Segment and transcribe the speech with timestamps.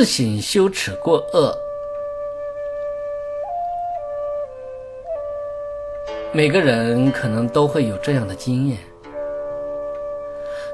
[0.00, 1.54] 自省羞耻过恶。
[6.32, 8.78] 每个人可能都会有这样的经验：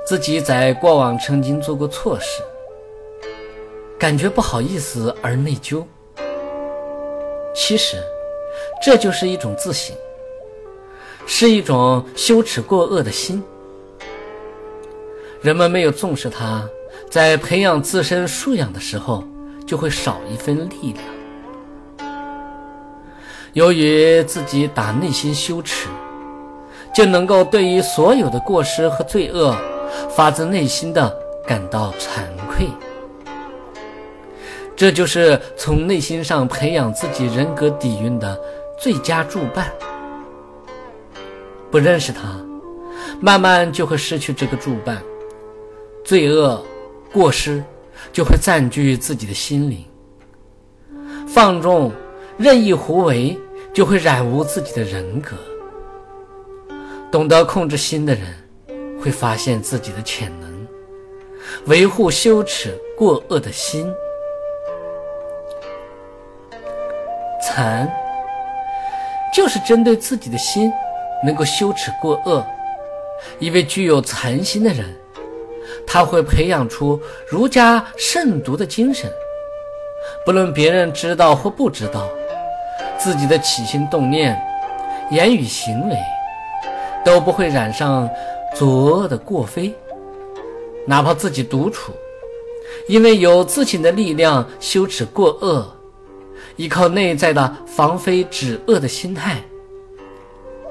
[0.05, 2.41] 自己在过往曾经做过错事，
[3.98, 5.84] 感觉不好意思而内疚。
[7.53, 8.01] 其实，
[8.81, 9.93] 这就是一种自省，
[11.27, 13.43] 是一种羞耻过恶的心。
[15.46, 16.68] 人们没有重视它，
[17.09, 19.23] 在培养自身素养的时候，
[19.64, 22.09] 就会少一份力量。
[23.52, 25.86] 由于自己打内心羞耻，
[26.92, 29.56] 就能够对于所有的过失和罪恶，
[30.10, 31.16] 发自内心的
[31.47, 32.66] 感到惭愧。
[34.75, 38.36] 这就是从内心上培养自己人格底蕴的
[38.81, 39.70] 最佳助伴。
[41.70, 42.36] 不认识他，
[43.20, 45.00] 慢慢就会失去这个助伴，
[46.07, 46.65] 罪恶、
[47.12, 47.62] 过失
[48.15, 49.85] 就会占据自己的心灵，
[51.29, 51.93] 放纵、
[52.39, 53.39] 任意胡为。
[53.75, 55.37] 就会染污自己的人格。
[57.12, 58.25] 懂得控制心的人，
[58.99, 60.67] 会发现自己的潜能，
[61.67, 63.93] 维护羞耻过恶的心。
[67.47, 67.87] 禅，
[69.34, 70.73] 就是针对自己的心
[71.23, 72.43] 能够羞耻过恶。
[73.39, 74.87] 一位具有禅心的人，
[75.86, 79.10] 他会培养出儒家慎独的精神，
[80.24, 82.08] 不论别人知道或不知道。
[82.98, 84.41] 自己的起心动念、
[85.10, 85.97] 言语行为
[87.04, 88.08] 都不会染上
[88.54, 89.74] 作恶的过非，
[90.86, 91.92] 哪怕自己独处，
[92.88, 95.70] 因为有自省的力量，羞耻过恶，
[96.56, 99.42] 依靠内在的防非止恶的心态，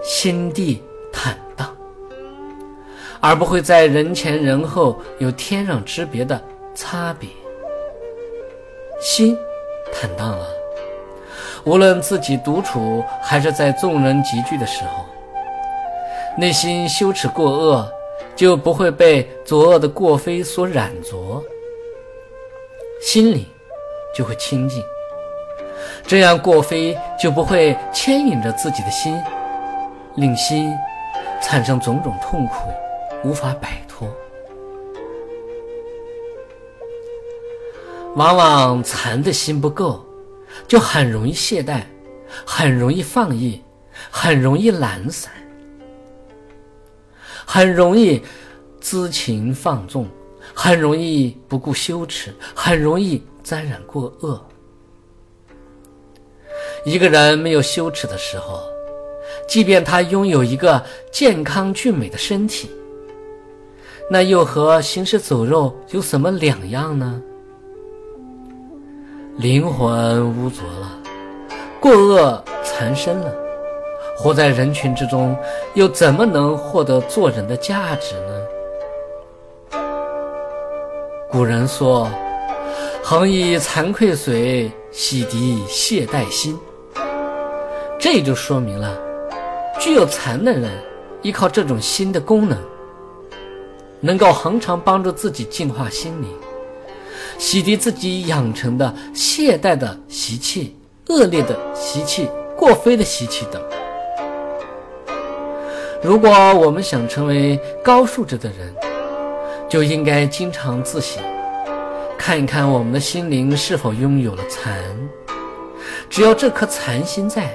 [0.04, 0.82] 心地
[1.14, 1.38] 坦，
[3.20, 6.40] 而不会在人前人后有天壤之别的
[6.74, 7.30] 差别，
[9.02, 9.38] 心
[9.94, 10.48] 坦荡了。
[11.64, 15.06] 无论自己独处，还是在众人集聚的时候，
[16.38, 17.92] 内心羞耻过恶，
[18.36, 21.44] 就不会被作恶的过非所染着，
[23.02, 23.48] 心里
[24.16, 24.84] 就会清净。
[26.06, 29.20] 这样过非就不会牵引着自己的心，
[30.18, 30.72] 令心
[31.42, 32.70] 产生种种痛苦，
[33.26, 34.08] 无法摆脱。
[38.16, 40.06] 往往残的心不够。
[40.70, 41.82] 就很容易懈怠，
[42.46, 43.62] 很容易放逸，
[44.10, 45.30] 很容易懒散，
[47.46, 48.22] 很容易
[48.80, 50.08] 知情放纵，
[50.54, 54.44] 很容易不顾羞耻，很容易沾染过恶。
[56.86, 58.64] 一个人没有羞耻的时候，
[59.48, 62.72] 即便他拥有一个健康俊美的身体，
[64.08, 67.22] 那又和行尸走肉有什么两样呢？
[69.38, 70.92] 灵魂污浊了，
[71.80, 73.34] 过恶缠身了，
[74.16, 75.36] 活在人群之中，
[75.74, 78.14] 又怎么能获得做人的价值
[79.72, 79.82] 呢？
[81.32, 82.08] 古人说
[83.04, 86.56] ：“恒以惭愧水洗涤懈怠心。”
[88.00, 88.96] 这就说明了，
[89.80, 90.72] 具有残的人，
[91.24, 92.58] 依靠这种心的功能，
[94.06, 96.30] 能够恒常帮助自己净化心灵。
[97.40, 100.78] 洗涤自己养成的懈怠的习气、
[101.08, 103.60] 恶劣的习气、过非的习气等。
[106.04, 108.74] 如果我们想成为高素质的人，
[109.68, 111.24] 就应该经常自省，
[112.16, 114.80] 看一看我们的心灵是否拥有了残。
[116.08, 117.52] 只要这颗残心在，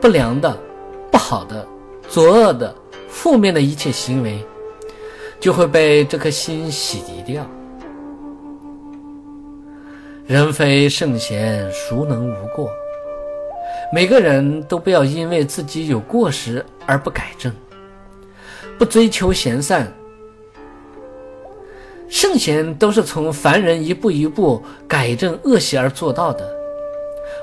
[0.00, 0.58] 不良的、
[1.10, 1.64] 不好的、
[2.08, 2.74] 作恶的、
[3.18, 4.38] 负面的一切行为，
[5.40, 7.44] 就会被这颗心洗涤掉。
[10.24, 12.70] 人非圣贤，孰能无过？
[13.92, 17.52] 每个人都不要因为自己有过失而不改正，
[18.78, 19.92] 不追求贤善。
[22.08, 26.48] 圣贤都是从凡人一步一步改正恶习而做到的。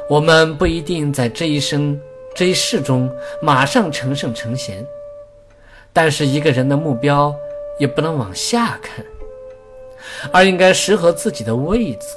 [0.10, 2.00] 我们不一定在这一生、
[2.34, 4.88] 这一世中马上成圣成贤，
[5.96, 7.34] 但是一个人的目标
[7.80, 9.06] 也不能往下看，
[10.34, 12.08] 而应该适合自己的位置。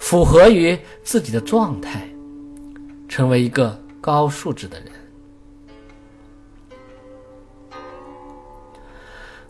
[0.00, 2.08] 符合于自己的状态，
[3.08, 4.88] 成为一个高素质的人。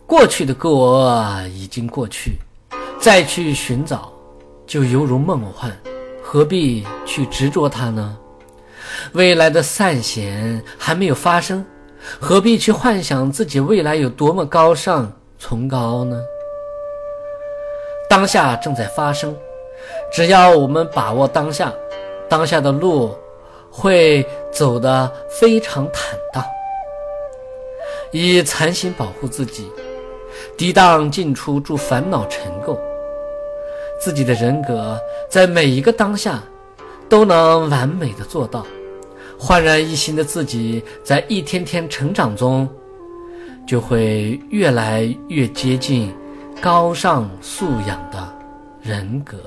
[0.05, 2.37] 过去的过恶已经过去，
[2.99, 4.13] 再去寻找，
[4.67, 5.75] 就犹如梦幻，
[6.23, 8.15] 何必去执着它呢？
[9.13, 11.65] 未来的善贤还没有发生，
[12.19, 16.21] 何必去幻想自己未来有多么高尚崇高呢？
[18.09, 19.35] 当下正在发生。
[20.11, 21.71] 只要我们把握当下，
[22.29, 23.13] 当下的路
[23.69, 26.43] 会走得非常坦荡。
[28.11, 29.69] 以禅心保护自己，
[30.57, 32.77] 涤荡进出助烦恼尘垢，
[33.99, 34.97] 自己的人格
[35.29, 36.41] 在每一个当下
[37.09, 38.65] 都能完美的做到。
[39.47, 42.67] 焕然一新的自己，在一天天成长中，
[43.67, 46.11] 就会越来越接近
[46.59, 48.27] 高尚素养的
[48.81, 49.37] 人格。